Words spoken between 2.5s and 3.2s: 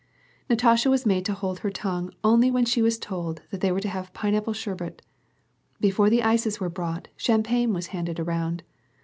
she was